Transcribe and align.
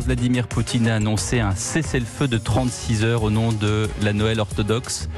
Vladimir 0.00 0.46
Poutine 0.46 0.88
a 0.88 0.96
annoncé 0.96 1.40
un 1.40 1.54
cessez-le-feu 1.54 2.28
de 2.28 2.38
36 2.38 3.04
heures 3.04 3.22
au 3.22 3.30
nom 3.30 3.52
de 3.52 3.88
la 4.02 4.12
Noël 4.12 4.40
orthodoxe. 4.40 5.08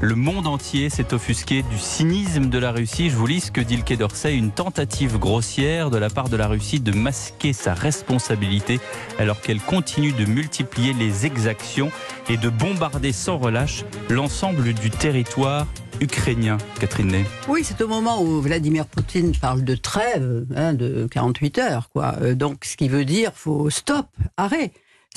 Le 0.00 0.14
monde 0.14 0.46
entier 0.46 0.90
s'est 0.90 1.12
offusqué 1.12 1.64
du 1.64 1.76
cynisme 1.76 2.46
de 2.46 2.58
la 2.58 2.70
Russie. 2.70 3.10
Je 3.10 3.16
vous 3.16 3.26
lis 3.26 3.40
ce 3.40 3.50
que 3.50 3.60
dit 3.60 3.76
le 3.76 3.82
Quai 3.82 3.96
d'Orsay, 3.96 4.36
une 4.36 4.52
tentative 4.52 5.18
grossière 5.18 5.90
de 5.90 5.98
la 5.98 6.08
part 6.08 6.28
de 6.28 6.36
la 6.36 6.46
Russie 6.46 6.78
de 6.78 6.92
masquer 6.96 7.52
sa 7.52 7.74
responsabilité 7.74 8.78
alors 9.18 9.40
qu'elle 9.40 9.60
continue 9.60 10.12
de 10.12 10.24
multiplier 10.24 10.92
les 10.92 11.26
exactions 11.26 11.90
et 12.28 12.36
de 12.36 12.48
bombarder 12.48 13.10
sans 13.10 13.38
relâche 13.38 13.84
l'ensemble 14.08 14.72
du 14.72 14.90
territoire 14.90 15.66
ukrainien, 16.00 16.58
Catherine. 16.78 17.24
Oui, 17.48 17.62
c'est 17.64 17.80
au 17.80 17.88
moment 17.88 18.22
où 18.22 18.40
Vladimir 18.40 18.86
Poutine 18.86 19.32
parle 19.34 19.64
de 19.64 19.74
trêve 19.74 20.46
hein, 20.54 20.74
de 20.74 21.08
48 21.10 21.58
heures. 21.58 21.90
Quoi. 21.90 22.14
Euh, 22.22 22.36
donc, 22.36 22.64
ce 22.64 22.76
qui 22.76 22.88
veut 22.88 23.04
dire 23.04 23.32
faut 23.34 23.68
stop, 23.68 24.06
arrêt. 24.36 24.70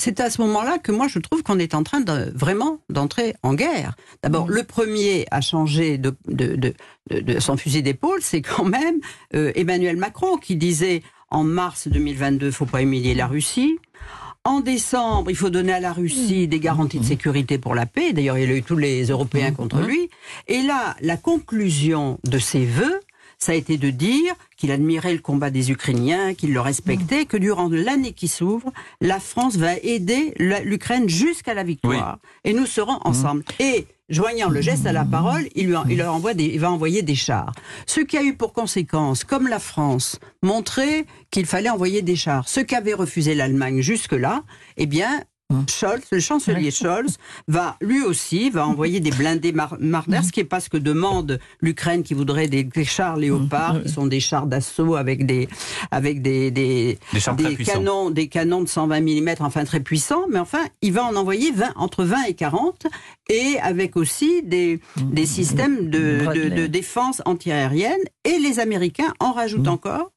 C'est 0.04 0.18
à 0.18 0.30
ce 0.30 0.40
moment-là 0.40 0.78
que 0.78 0.90
moi 0.90 1.06
je 1.06 1.20
trouve 1.20 1.44
qu'on 1.44 1.60
est 1.60 1.76
en 1.76 1.84
train 1.84 2.00
de 2.00 2.32
vraiment 2.34 2.80
d'entrer 2.88 3.36
en 3.44 3.54
guerre. 3.54 3.94
D'abord, 4.24 4.48
le 4.48 4.64
premier 4.64 5.26
à 5.30 5.40
changer 5.40 5.96
de, 5.96 6.12
de, 6.26 6.56
de, 6.56 6.74
de 7.20 7.38
son 7.38 7.56
fusil 7.56 7.84
d'épaule, 7.84 8.18
c'est 8.20 8.42
quand 8.42 8.64
même 8.64 8.96
euh, 9.36 9.52
Emmanuel 9.54 9.96
Macron 9.96 10.38
qui 10.38 10.56
disait 10.56 11.04
en 11.30 11.44
mars 11.44 11.86
2022, 11.86 12.50
faut 12.50 12.66
pas 12.66 12.82
humilier 12.82 13.14
la 13.14 13.28
Russie. 13.28 13.78
En 14.42 14.58
décembre, 14.58 15.30
il 15.30 15.36
faut 15.36 15.50
donner 15.50 15.74
à 15.74 15.78
la 15.78 15.92
Russie 15.92 16.48
des 16.48 16.58
garanties 16.58 16.98
de 16.98 17.04
sécurité 17.04 17.58
pour 17.58 17.76
la 17.76 17.86
paix. 17.86 18.12
D'ailleurs, 18.12 18.38
il 18.38 18.50
a 18.50 18.54
eu 18.56 18.64
tous 18.64 18.76
les 18.76 19.04
Européens 19.04 19.52
contre 19.52 19.82
lui. 19.82 20.10
Et 20.48 20.62
là, 20.62 20.96
la 21.00 21.16
conclusion 21.16 22.18
de 22.24 22.38
ses 22.40 22.64
vœux, 22.64 22.98
ça 23.42 23.50
a 23.50 23.54
été 23.56 23.76
de 23.76 23.90
dire 23.90 24.34
qu'il 24.56 24.70
admirait 24.70 25.12
le 25.12 25.18
combat 25.18 25.50
des 25.50 25.72
Ukrainiens, 25.72 26.32
qu'il 26.32 26.52
le 26.52 26.60
respectait, 26.60 27.24
que 27.24 27.36
durant 27.36 27.68
l'année 27.68 28.12
qui 28.12 28.28
s'ouvre, 28.28 28.72
la 29.00 29.18
France 29.18 29.56
va 29.56 29.76
aider 29.78 30.32
l'Ukraine 30.38 31.08
jusqu'à 31.08 31.52
la 31.52 31.64
victoire. 31.64 32.20
Et 32.44 32.52
nous 32.52 32.66
serons 32.66 33.00
ensemble. 33.02 33.42
Et 33.58 33.88
joignant 34.08 34.48
le 34.48 34.60
geste 34.60 34.86
à 34.86 34.92
la 34.92 35.04
parole, 35.04 35.48
il, 35.56 35.66
lui 35.66 35.76
il, 35.90 35.98
leur 35.98 36.14
envoie 36.14 36.34
des, 36.34 36.44
il 36.44 36.60
va 36.60 36.70
envoyer 36.70 37.02
des 37.02 37.16
chars. 37.16 37.52
Ce 37.86 37.98
qui 37.98 38.16
a 38.16 38.22
eu 38.22 38.34
pour 38.34 38.52
conséquence, 38.52 39.24
comme 39.24 39.48
la 39.48 39.58
France, 39.58 40.20
montrer 40.44 41.04
qu'il 41.32 41.46
fallait 41.46 41.70
envoyer 41.70 42.00
des 42.00 42.14
chars. 42.14 42.48
Ce 42.48 42.60
qu'avait 42.60 42.94
refusé 42.94 43.34
l'Allemagne 43.34 43.80
jusque-là, 43.80 44.44
eh 44.76 44.86
bien. 44.86 45.24
Scholz, 45.68 46.02
le 46.10 46.20
chancelier 46.20 46.70
Scholz, 46.70 47.18
va 47.48 47.76
lui 47.80 48.02
aussi 48.02 48.50
va 48.50 48.66
envoyer 48.66 49.00
des 49.00 49.10
blindés 49.10 49.52
Marder, 49.52 50.20
ce 50.22 50.32
qui 50.32 50.40
n'est 50.40 50.44
pas 50.44 50.60
ce 50.60 50.68
que 50.68 50.76
demande 50.76 51.38
l'Ukraine 51.60 52.02
qui 52.02 52.14
voudrait 52.14 52.48
des, 52.48 52.68
chars 52.84 53.16
Léopard, 53.16 53.82
qui 53.82 53.88
sont 53.88 54.06
des 54.06 54.20
chars 54.20 54.46
d'assaut 54.46 54.96
avec 54.96 55.26
des 55.26 55.48
avec 55.90 56.22
des 56.22 56.50
des, 56.50 56.98
canons 57.64 58.10
des 58.10 58.28
canons 58.28 58.62
de 58.62 58.68
120 58.68 59.00
mm, 59.00 59.34
enfin 59.40 59.64
très 59.64 59.80
puissants, 59.80 60.24
mais 60.30 60.38
enfin 60.38 60.64
il 60.80 60.92
va 60.92 61.04
en 61.04 61.16
envoyer 61.16 61.52
20, 61.52 61.72
entre 61.76 62.04
20 62.04 62.24
et 62.24 62.34
40 62.34 62.86
et 63.28 63.58
avec 63.62 63.96
aussi 63.96 64.42
des 64.42 64.80
des 64.98 65.26
systèmes 65.26 65.90
de, 65.90 66.50
de, 66.56 66.66
défense 66.66 67.22
antiaérienne 67.24 68.00
et 68.24 68.38
les 68.38 68.58
Américains 68.60 69.12
en 69.20 69.32
rajoutent 69.32 69.66
mmh. 69.66 69.70
encore. 69.70 70.12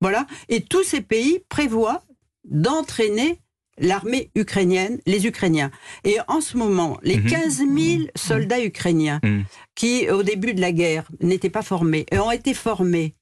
Voilà, 0.00 0.26
et 0.48 0.62
tous 0.62 0.82
ces 0.82 1.02
pays 1.02 1.40
prévoient 1.48 2.02
d'entraîner 2.44 3.38
l'armée 3.80 4.30
ukrainienne, 4.34 5.00
les 5.06 5.26
Ukrainiens. 5.26 5.70
Et 6.04 6.18
en 6.28 6.40
ce 6.40 6.56
moment, 6.56 6.98
les 7.02 7.20
15 7.20 7.60
mhm. 7.60 7.78
000 7.78 8.02
soldats 8.14 8.62
ukrainiens 8.64 9.20
mhm. 9.24 9.44
qui, 9.74 10.08
au 10.10 10.22
début 10.22 10.54
de 10.54 10.60
la 10.60 10.72
guerre, 10.72 11.04
n'étaient 11.20 11.50
pas 11.50 11.62
formés, 11.62 12.06
et 12.12 12.18
ont 12.18 12.30
été 12.30 12.54
formés 12.54 13.14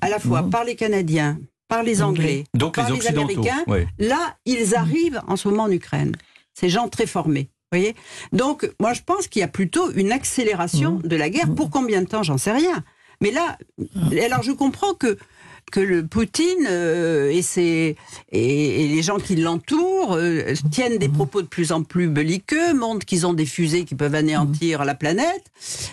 à 0.00 0.08
la 0.08 0.18
fois 0.18 0.42
mhm. 0.42 0.50
par 0.50 0.64
les 0.64 0.76
Canadiens, 0.76 1.38
par 1.68 1.82
les 1.82 2.02
Anglais, 2.02 2.44
par 2.72 2.90
les, 2.90 3.06
Américains, 3.06 3.64
là, 3.98 4.36
ils 4.44 4.74
arrivent 4.74 5.20
en 5.26 5.36
ce 5.36 5.48
moment 5.48 5.64
en 5.64 5.70
Ukraine. 5.70 6.14
Ces 6.54 6.68
gens 6.68 6.88
très 6.88 7.06
formés. 7.06 7.50
Voyez 7.72 7.96
Donc, 8.32 8.70
moi, 8.80 8.92
je 8.92 9.02
pense 9.02 9.26
qu'il 9.26 9.40
y 9.40 9.42
a 9.42 9.48
plutôt 9.48 9.90
une 9.92 10.12
accélération 10.12 11.00
de 11.02 11.16
la 11.16 11.28
guerre. 11.28 11.52
Pour 11.54 11.70
combien 11.70 12.00
de 12.00 12.06
temps, 12.06 12.22
j'en 12.22 12.38
sais 12.38 12.52
rien. 12.52 12.84
Mais 13.20 13.30
là, 13.30 13.58
alors 14.24 14.42
je 14.42 14.52
comprends 14.52 14.94
que 14.94 15.16
que 15.72 15.80
le 15.80 16.06
Poutine 16.06 16.66
euh, 16.68 17.30
et, 17.30 17.42
ses, 17.42 17.96
et, 18.30 18.88
les 18.88 19.02
gens 19.02 19.18
qui 19.18 19.36
l'entourent 19.36 20.14
euh, 20.14 20.54
tiennent 20.70 20.98
des 20.98 21.08
propos 21.08 21.42
de 21.42 21.46
plus 21.46 21.72
en 21.72 21.82
plus 21.82 22.08
belliqueux, 22.08 22.72
montrent 22.74 23.04
qu'ils 23.04 23.26
ont 23.26 23.32
des 23.32 23.46
fusées 23.46 23.84
qui 23.84 23.94
peuvent 23.94 24.14
anéantir 24.14 24.84
la 24.84 24.94
planète. 24.94 25.44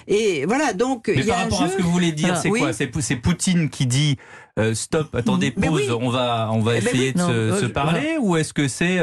Et 0.08 0.46
voilà, 0.46 0.74
donc 0.74 1.12
il 1.14 1.26
y 1.26 1.32
a 1.32 1.34
par 1.34 1.44
rapport 1.44 1.64
à 1.64 1.70
ce 1.70 1.78
que 1.78 1.82
vous 1.82 1.92
voulez 1.92 2.12
dire, 2.12 2.38
c'est 2.38 2.50
quoi 2.50 2.72
C'est 2.74 3.18
Poutine 3.18 3.70
qui 3.70 3.86
dit 3.86 4.18
euh, 4.60 4.76
stop, 4.76 5.16
attendez, 5.16 5.50
pause, 5.50 5.90
on 6.00 6.10
va, 6.10 6.50
on 6.52 6.60
va 6.60 6.78
eh 6.78 6.82
ben 6.82 6.88
essayer 6.88 7.12
de 7.12 7.20
se, 7.20 7.66
parler 7.66 8.18
Ou 8.20 8.38
est-ce 8.38 8.54
que 8.54 8.68
c'est 8.68 9.00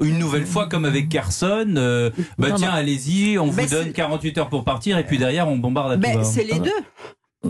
une 0.00 0.18
nouvelle 0.18 0.46
fois 0.46 0.68
comme 0.68 0.84
avec 0.84 1.08
Carson 1.08 2.12
Bah 2.38 2.48
tiens, 2.54 2.70
allez-y, 2.70 3.38
on 3.38 3.46
vous 3.46 3.66
donne 3.66 3.92
48 3.92 4.38
heures 4.38 4.48
pour 4.48 4.64
partir 4.64 4.96
et 4.98 5.04
puis 5.04 5.18
derrière 5.18 5.48
on 5.48 5.56
bombarde 5.56 5.92
à 5.92 6.12
tout 6.12 6.20
C'est 6.22 6.44
les 6.44 6.60
deux. 6.60 6.70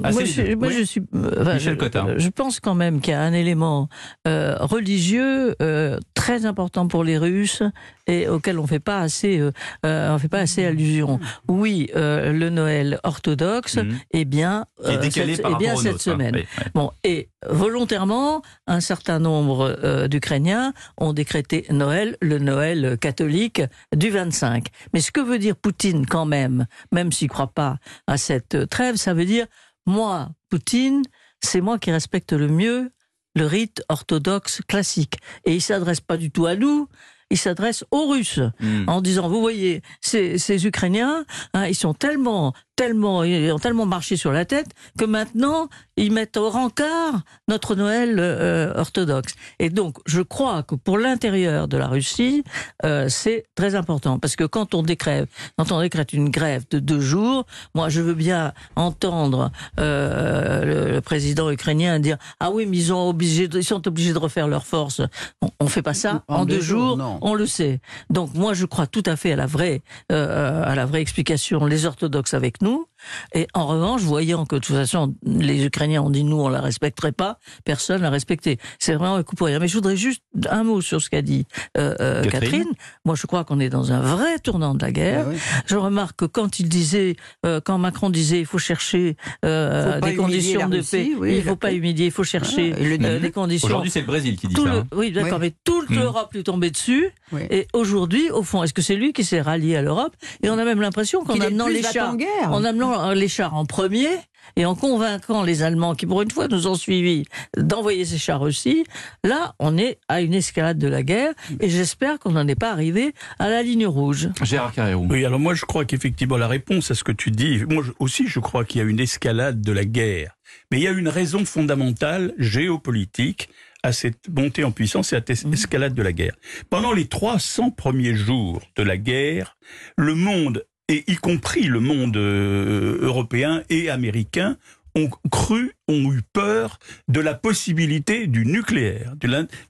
Ah, 0.03 0.11
moi, 0.11 0.23
je, 0.23 0.83
suis. 0.83 1.03
Euh, 1.15 1.59
je, 1.59 2.29
pense 2.29 2.61
quand 2.61 2.75
même 2.75 3.01
qu'il 3.01 3.13
y 3.13 3.15
a 3.15 3.21
un 3.21 3.33
élément 3.33 3.89
euh, 4.27 4.57
religieux 4.61 5.55
euh, 5.63 5.99
très 6.15 6.47
important 6.47 6.89
pour 6.89 7.05
les 7.05 7.19
Russes 7.19 7.63
et 8.07 8.29
auquel 8.29 8.59
on 8.59 8.67
fait 8.67 8.81
pas 8.81 9.01
assez, 9.01 9.43
on 9.83 10.19
fait 10.19 10.29
pas 10.29 10.41
assez 10.41 10.65
allusion. 10.65 11.21
Oui, 11.49 11.91
le 11.95 12.49
Noël 12.51 13.01
orthodoxe 13.03 13.77
mhm. 13.77 13.99
est 14.13 14.25
bien, 14.25 14.67
cette, 14.85 15.17
est 15.17 15.59
bien 15.59 15.77
cette 15.77 16.01
semaine. 16.01 16.43
Bon, 16.75 16.91
et 17.03 17.31
volontairement, 17.49 18.43
un 18.67 18.81
certain 18.81 19.21
nombre 19.21 20.07
d'Ukrainiens 20.07 20.75
ont 20.99 21.15
décrété 21.15 21.65
Noël, 21.71 22.19
le 22.21 22.39
Noël 22.39 22.99
catholique 23.01 23.63
du 23.97 24.11
25. 24.11 24.67
Mais 24.93 25.01
ce 25.01 25.11
que 25.11 25.21
veut 25.21 25.39
dire 25.39 25.57
Poutine 25.57 26.05
quand 26.05 26.27
même, 26.27 26.67
même 26.93 27.11
s'il 27.11 27.29
croit 27.29 27.53
pas 27.55 27.79
à 28.07 28.19
cette 28.19 28.69
trêve, 28.69 28.97
ça 28.97 29.15
veut 29.15 29.25
dire 29.25 29.47
moi, 29.87 30.31
Poutine, 30.51 31.03
c'est 31.41 31.61
moi 31.61 31.79
qui 31.79 31.91
respecte 31.91 32.33
le 32.33 32.49
mieux 32.49 32.91
le 33.35 33.47
rite 33.47 33.83
orthodoxe 33.89 34.63
classique. 34.67 35.17
Et 35.45 35.55
il 35.55 35.61
s'adresse 35.61 36.01
pas 36.01 36.17
du 36.17 36.31
tout 36.31 36.47
à 36.47 36.57
nous, 36.57 36.89
il 37.31 37.39
s'adresse 37.39 37.85
aux 37.91 38.09
Russes 38.09 38.41
hmm. 38.61 38.85
en 38.87 39.01
disant, 39.01 39.29
vous 39.29 39.41
voyez, 39.41 39.83
ces, 40.01 40.39
ces 40.39 40.67
Ukrainiens, 40.67 41.25
hein, 41.53 41.67
ils 41.67 41.75
sont 41.75 41.95
tellement 41.95 42.53
tellement, 42.77 43.23
ils 43.23 43.53
ont 43.53 43.59
tellement 43.59 43.87
marché 43.87 44.17
sur 44.17 44.33
la 44.33 44.45
tête 44.45 44.69
que 44.99 45.05
maintenant 45.05 45.69
ils 45.97 46.13
mettent 46.13 46.37
au 46.37 46.51
rencard 46.51 47.23
notre 47.47 47.77
Noël 47.77 48.17
euh, 48.19 48.73
orthodoxe. 48.75 49.35
Et 49.61 49.71
donc, 49.71 49.99
je 50.07 50.23
crois 50.23 50.65
que 50.65 50.75
pour 50.75 50.99
l'intérieur 50.99 51.69
de 51.69 51.77
la 51.77 51.87
Russie, 51.87 52.43
euh, 52.85 53.09
c'est 53.09 53.45
très 53.55 53.77
important 53.77 54.19
parce 54.19 54.35
que 54.35 54.45
quand 54.45 54.75
on 54.75 54.83
décrète, 54.83 55.29
quand 55.57 55.71
on 55.71 55.81
décrète 55.81 56.13
une 56.13 56.31
grève 56.31 56.65
de 56.71 56.79
deux 56.81 57.01
jours, 57.01 57.47
moi 57.75 57.89
je 57.89 58.01
veux 58.01 58.15
bien 58.15 58.53
entendre 58.75 59.53
euh, 59.79 60.95
le, 60.95 61.01
président 61.01 61.51
ukrainien 61.51 61.99
dire 61.99 62.17
ah 62.41 62.51
oui 62.51 62.67
mais 62.67 62.79
ils 62.79 62.93
ont 62.93 63.09
obligé, 63.09 63.49
ils 63.53 63.65
sont 63.65 63.87
obligés 63.87 64.13
de 64.13 64.19
refaire 64.19 64.49
leurs 64.49 64.67
forces. 64.67 65.03
On, 65.43 65.51
on 65.61 65.67
fait 65.69 65.83
pas 65.83 65.95
ça 65.95 66.25
en, 66.29 66.45
deux, 66.45 66.61
jours, 66.61 66.99
on 67.21 67.35
le 67.35 67.47
sait. 67.47 67.81
Donc 68.11 68.35
moi 68.35 68.55
je 68.55 68.65
crois 68.65 68.87
tout 68.87 69.03
à 69.07 69.17
fait 69.17 69.33
à 69.33 69.37
la 69.37 69.47
vraie, 69.47 69.83
à 70.09 70.75
la 70.75 70.87
vraie 70.87 71.03
explication. 71.03 71.67
Les 71.67 71.87
orthodoxes 71.87 72.35
avec 72.35 72.63
nous 72.63 72.64
nous. 72.65 72.87
Et 73.35 73.47
en 73.55 73.67
revanche, 73.67 74.03
voyant 74.03 74.47
que 74.47 74.57
de 74.57 74.61
toute 74.61 74.77
façon, 74.77 75.15
les 75.25 75.65
Ukrainiens 75.65 76.03
ont 76.03 76.11
dit 76.11 76.25
nous, 76.25 76.41
on 76.41 76.49
la 76.49 76.61
respecterait 76.61 77.13
pas, 77.13 77.39
personne 77.65 78.03
l'a 78.03 78.11
respecté. 78.11 78.59
C'est 78.79 78.95
vraiment 78.95 79.17
un 79.17 79.23
coup 79.23 79.37
pour 79.37 79.47
rien. 79.47 79.59
Mais 79.59 79.69
je 79.69 79.75
voudrais 79.75 79.97
juste 79.97 80.23
un 80.51 80.65
mot 80.65 80.81
sur 80.81 81.01
ce 81.01 81.11
qu'a 81.11 81.23
dit 81.23 81.47
euh, 81.77 81.95
euh, 82.01 82.25
Catherine. 82.25 82.71
Moi, 83.05 83.15
je 83.15 83.27
crois 83.27 83.45
qu'on 83.45 83.61
est 83.61 83.69
dans 83.69 83.93
un 83.93 84.01
vrai 84.01 84.39
tournant 84.39 84.75
de 84.75 84.83
la 84.83 84.93
guerre. 84.93 85.27
Ah 85.29 85.63
je 85.67 85.77
remarque 85.77 86.17
que 86.17 86.25
quand 86.25 86.59
il 86.59 86.69
disait, 86.69 87.17
euh, 87.47 87.61
quand 87.65 87.79
Macron 87.79 88.11
disait, 88.11 88.41
il 88.41 88.47
faut 88.47 88.59
chercher 88.59 89.17
des 89.43 90.15
conditions 90.17 90.69
de 90.69 90.81
paix, 90.81 91.11
il 91.27 91.43
faut 91.43 91.57
pas 91.57 91.73
humilier, 91.73 92.07
il 92.07 92.11
faut 92.11 92.25
chercher 92.25 92.75
ah, 92.77 93.19
des 93.19 93.31
conditions. 93.31 93.69
Aujourd'hui, 93.69 93.91
c'est 93.91 94.01
le 94.01 94.07
Brésil 94.07 94.37
qui 94.37 94.49
dit 94.49 94.55
ça. 94.55 94.63
Hein. 94.63 94.85
Oui, 94.95 95.13
d'accord, 95.13 95.39
mais 95.39 95.53
toute 95.65 95.91
mmh. 95.91 95.95
l'Europe 95.95 96.33
lui 96.33 96.45
tombait 96.45 96.71
dessus. 96.71 97.11
Et 97.51 97.67
aujourd'hui, 97.73 98.31
au 98.31 98.43
fond, 98.43 98.63
est-ce 98.63 98.75
que 98.75 98.83
c'est 98.83 98.97
lui 98.97 99.13
qui 99.13 99.25
s'est 99.25 99.41
rallié 99.41 99.77
à 99.77 99.83
l'Europe? 99.83 100.15
Et 100.43 100.51
on 100.51 100.59
a 100.59 100.65
même 100.65 100.81
l'impression 100.81 101.25
qu'en 101.25 101.41
amenant 101.41 101.67
les 101.67 101.83
chars, 101.83 102.15
en 102.49 102.65
amenant 102.65 102.94
les 103.15 103.29
chars 103.29 103.55
en 103.55 103.65
premier 103.65 104.09
et 104.57 104.67
en 104.67 104.75
convainquant 104.75 105.43
les 105.43 105.63
Allemands 105.63 105.95
qui, 105.95 106.07
pour 106.07 106.23
une 106.23 106.31
fois, 106.31 106.49
nous 106.49 106.67
ont 106.67 106.75
suivis 106.75 107.25
d'envoyer 107.57 108.05
ces 108.05 108.19
chars 108.19 108.43
aussi, 108.43 108.85
là, 109.25 109.55
on 109.59 109.77
est 109.77 109.99
à 110.09 110.21
une 110.21 110.35
escalade 110.35 110.79
de 110.79 110.89
la 110.89 111.03
guerre 111.03 111.33
et 111.61 111.69
j'espère 111.69 112.19
qu'on 112.19 112.33
n'en 112.33 112.47
est 112.47 112.59
pas 112.59 112.71
arrivé 112.71 113.15
à 113.39 113.49
la 113.49 113.63
ligne 113.63 113.87
rouge. 113.87 114.29
Gérard 114.43 114.73
Carrérou. 114.73 115.07
Oui, 115.11 115.25
alors 115.25 115.41
moi, 115.41 115.55
je 115.55 115.65
crois 115.65 115.85
qu'effectivement, 115.85 116.37
la 116.37 116.49
réponse 116.49 116.91
à 116.91 116.95
ce 116.95 117.05
que 117.05 117.13
tu 117.13 117.31
dis, 117.31 117.65
moi 117.69 117.85
aussi, 117.99 118.29
je 118.29 118.41
crois 118.41 118.65
qu'il 118.65 118.81
y 118.81 118.85
a 118.85 118.89
une 118.89 119.01
escalade 119.01 119.61
de 119.61 119.73
la 119.73 119.85
guerre. 119.85 120.37
Mais 120.71 120.79
il 120.79 120.83
y 120.85 120.89
a 120.89 120.93
une 120.93 121.09
raison 121.09 121.45
fondamentale 121.45 122.33
géopolitique 122.39 123.49
à 123.83 123.93
cette 123.93 124.29
montée 124.35 124.65
en 124.65 124.71
puissance 124.71 125.13
et 125.13 125.17
à 125.17 125.23
cette 125.27 125.45
mmh. 125.45 125.53
escalade 125.53 125.95
de 125.95 126.03
la 126.03 126.13
guerre. 126.13 126.35
Pendant 126.71 126.93
les 126.93 127.07
300 127.07 127.71
premiers 127.71 128.15
jours 128.15 128.63
de 128.77 128.83
la 128.83 128.97
guerre, 128.97 129.57
le 129.97 130.15
monde 130.15 130.65
et 130.89 131.05
y 131.07 131.17
compris 131.17 131.65
le 131.65 131.81
monde 131.81 132.17
euh, 132.17 132.99
européen 133.01 133.63
et 133.71 133.91
américain, 133.91 134.57
ont 134.97 135.11
cru, 135.31 135.73
ont 135.89 136.13
eu 136.13 136.21
peur 136.33 136.79
de 137.09 137.21
la 137.21 137.35
possibilité 137.35 138.27
du 138.27 138.47
nucléaire, 138.47 139.15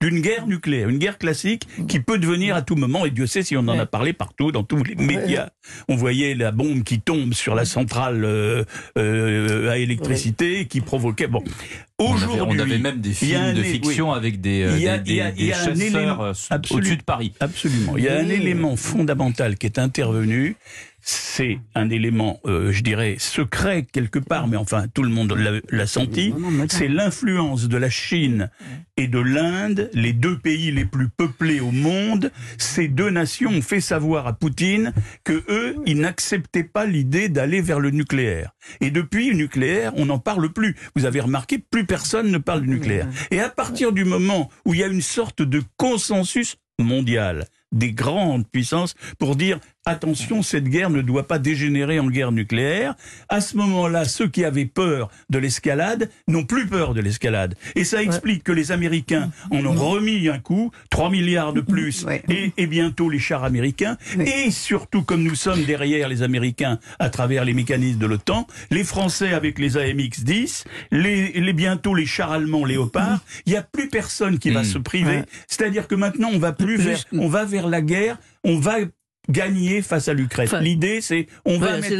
d'une 0.01 0.21
guerre 0.21 0.47
nucléaire, 0.47 0.89
une 0.89 0.99
guerre 0.99 1.19
classique 1.19 1.67
qui 1.89 2.01
peut 2.01 2.19
devenir 2.19 2.57
à 2.57 2.63
tout 2.63 2.77
moment, 2.77 3.07
et 3.07 3.11
Dieu 3.11 3.27
sait 3.27 3.43
si 3.43 3.57
on 3.57 3.61
en 3.61 3.79
a 3.79 3.87
parlé 3.87 4.13
partout, 4.13 4.53
dans 4.53 4.65
tous 4.65 4.85
les 4.85 4.95
médias. 4.95 5.49
On 5.89 5.97
voyait 5.97 6.35
la 6.35 6.51
bombe 6.51 6.83
qui 6.83 7.01
tombe 7.01 7.33
sur 7.33 7.55
la 7.55 7.65
centrale 7.65 8.25
euh, 8.25 8.65
euh, 8.99 9.71
à 9.71 9.79
électricité, 9.79 10.67
qui 10.67 10.81
provoquait... 10.81 11.27
Bon, 11.27 11.43
Aujourd'hui, 12.13 12.41
on, 12.41 12.59
avait 12.59 12.79
même 12.79 13.01
des 13.01 13.13
films 13.13 13.55
de 13.55 13.63
fiction 13.63 14.13
avec 14.13 14.41
des, 14.41 15.01
des, 15.05 15.53
chasseurs 15.53 16.35
au-dessus 16.71 16.97
de 16.97 17.03
Paris. 17.03 17.33
Absolument. 17.41 17.97
Il 17.97 18.05
y 18.05 18.09
a 18.09 18.19
un 18.19 18.29
élément 18.29 18.77
fondamental 18.77 19.57
qui 19.57 19.67
est 19.67 19.79
intervenu, 19.79 20.57
c'est 21.07 21.59
un 21.75 21.91
élément, 21.91 22.41
euh, 22.47 22.73
je 22.73 22.83
dirais, 22.83 23.17
secret 23.19 23.87
quelque 23.93 24.19
part, 24.19 24.49
mais 24.49 24.57
enfin 24.57 24.87
tout 24.93 25.03
le 25.03 25.11
monde 25.11 25.37
l'a 25.71 25.87
senti, 25.87 26.33
c'est 26.69 26.89
l'influence 26.89 27.69
de 27.69 27.77
la 27.77 27.91
Chine 27.91 28.51
et 28.97 29.07
de 29.07 29.19
l'Inde, 29.19 29.91
les 29.93 30.15
deux 30.15 30.39
pays 30.39 30.71
les 30.71 30.87
plus 30.87 31.09
peuplés 31.11 31.61
au 31.61 31.73
monde. 31.73 32.33
Ces 32.57 32.89
deux 32.89 33.11
nations 33.11 33.51
ont 33.51 33.61
fait 33.61 33.83
savoir 33.83 34.27
à 34.27 34.33
Poutine 34.33 34.95
que 35.25 35.45
eux, 35.49 35.77
ils 35.85 36.01
n'acceptaient 36.01 36.65
pas 36.65 36.87
l'idée 36.87 37.29
d'aller 37.29 37.61
vers 37.61 37.81
le 37.81 37.91
nucléaire. 37.91 38.53
Et 38.81 38.91
depuis 38.91 39.31
le 39.31 39.37
nucléaire, 39.37 39.93
on 39.97 40.07
n'en 40.07 40.19
parle 40.19 40.53
plus. 40.53 40.75
Vous 40.97 41.05
avez 41.05 41.21
remarqué, 41.21 41.59
plus 41.59 41.85
personne 41.85 41.94
ne 42.31 42.39
parle 42.39 42.63
du 42.63 42.69
nucléaire. 42.69 43.09
Et 43.31 43.41
à 43.41 43.49
partir 43.49 43.93
du 43.93 44.05
moment 44.05 44.51
où 44.65 44.75
il 44.75 44.81
y 44.81 44.85
a 44.85 44.89
une 44.89 45.03
sorte 45.03 45.43
de 45.43 45.63
consensus 45.77 46.57
mondial 46.79 47.47
des 47.75 47.93
grandes 47.93 48.49
puissances 48.49 48.95
pour 49.19 49.37
dire 49.37 49.61
attention, 49.87 50.43
cette 50.43 50.65
guerre 50.65 50.91
ne 50.91 51.03
doit 51.03 51.27
pas 51.27 51.39
dégénérer 51.39 52.01
en 52.01 52.09
guerre 52.09 52.33
nucléaire. 52.33 52.95
À 53.29 53.41
ce 53.41 53.57
moment-là, 53.59 54.07
ceux 54.07 54.29
qui 54.29 54.45
avaient 54.45 54.65
peur 54.65 55.11
de 55.29 55.39
l'escalade 55.39 56.11
n'ont 56.27 56.45
plus 56.45 56.67
peur 56.67 56.95
de 56.95 57.01
l'escalade. 57.01 57.55
Et 57.75 57.85
ça 57.85 58.03
explique 58.03 58.43
que 58.45 58.53
les 58.53 58.73
Américains 58.73 59.31
en 59.51 59.65
ont 59.67 59.75
remis 59.75 60.29
un 60.29 60.39
coup, 60.39 60.71
3 60.91 61.11
milliards 61.11 61.53
de 61.53 61.61
plus, 61.61 62.07
et, 62.29 62.67
bientôt 62.67 63.11
les 63.11 63.19
chars 63.19 63.45
américains. 63.45 63.99
Et 64.19 64.51
surtout, 64.51 65.03
comme 65.03 65.23
nous 65.23 65.35
sommes 65.35 65.65
derrière 65.65 66.09
les 66.09 66.23
Américains 66.23 66.79
à 66.99 67.11
travers 67.11 67.45
les 67.45 67.53
mécanismes 67.53 67.99
de 67.99 68.07
l'OTAN, 68.07 68.47
les 68.71 68.85
Français 68.85 69.35
avec 69.35 69.59
les 69.59 69.77
AMX-10, 69.77 70.65
les, 70.93 71.53
bientôt 71.53 71.95
les 71.95 72.07
chars 72.07 72.33
allemands 72.33 72.65
Léopard, 72.65 73.21
il 73.47 73.53
n'y 73.53 73.59
a 73.59 73.63
plus 73.63 73.89
personne 73.89 74.39
qui 74.39 74.51
va 74.51 74.63
hmm. 74.63 74.65
se 74.65 74.79
priver. 74.79 75.23
C'est-à-dire 75.47 75.87
que 75.87 75.95
maintenant, 75.95 76.31
on 76.33 76.39
va 76.39 76.53
plus 76.53 76.79
vers, 76.79 77.05
on 77.13 77.29
va 77.29 77.45
vers 77.45 77.64
la 77.69 77.83
guerre, 77.83 78.19
on 78.45 78.59
va 78.59 78.79
gagner 79.29 79.83
face 79.83 80.09
à 80.09 80.15
l'Ukraine. 80.15 80.49
L'idée, 80.61 81.01
c'est 81.01 81.27
on 81.45 81.59
va 81.59 81.79
mettre 81.79 81.89
C'est 81.89 81.97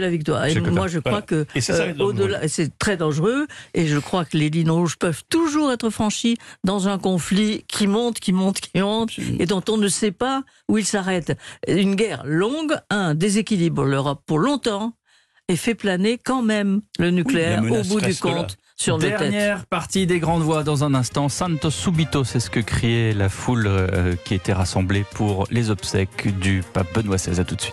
la, 0.00 0.10
victoire. 0.10 0.46
Et 0.46 0.60
moi, 0.60 0.88
je 0.88 0.98
crois 0.98 1.22
que 1.22 1.46
euh, 1.70 1.94
au-delà, 1.98 2.48
c'est 2.48 2.76
très 2.78 2.96
dangereux. 2.96 3.46
Et 3.74 3.86
je 3.86 3.98
crois 3.98 4.24
que 4.24 4.36
les 4.36 4.50
lignes 4.50 4.70
rouges 4.70 4.96
peuvent 4.96 5.22
toujours 5.28 5.72
être 5.72 5.90
franchies 5.90 6.36
dans 6.64 6.88
un 6.88 6.98
conflit 6.98 7.64
qui 7.68 7.86
monte, 7.86 8.20
qui 8.20 8.32
monte, 8.32 8.60
qui 8.60 8.80
monte, 8.80 9.12
et 9.38 9.46
dont 9.46 9.62
on 9.68 9.76
ne 9.76 9.88
sait 9.88 10.12
pas 10.12 10.42
où 10.68 10.78
il 10.78 10.84
s'arrête. 10.84 11.36
Une 11.68 11.94
guerre 11.94 12.22
longue, 12.24 12.76
un 12.90 13.14
déséquilibre 13.14 13.84
l'Europe 13.84 14.22
pour 14.26 14.38
longtemps, 14.38 14.94
et 15.48 15.56
fait 15.56 15.74
planer 15.74 16.16
quand 16.16 16.42
même 16.42 16.80
le 16.98 17.10
nucléaire 17.10 17.62
au 17.64 17.82
bout 17.84 18.00
du 18.00 18.14
compte. 18.16 18.56
Dernière 18.86 19.66
partie 19.66 20.06
des 20.06 20.20
grandes 20.20 20.42
voix 20.42 20.62
dans 20.64 20.84
un 20.84 20.94
instant. 20.94 21.28
Santos 21.28 21.70
Subito, 21.70 22.24
c'est 22.24 22.40
ce 22.40 22.48
que 22.48 22.60
criait 22.60 23.12
la 23.12 23.28
foule 23.28 23.66
euh, 23.66 24.14
qui 24.24 24.32
était 24.32 24.54
rassemblée 24.54 25.04
pour 25.12 25.46
les 25.50 25.68
obsèques 25.68 26.38
du 26.38 26.62
pape 26.72 26.86
Benoît 26.94 27.16
XVI. 27.16 27.40
À 27.40 27.44
tout 27.44 27.56
de 27.56 27.60
suite. 27.60 27.68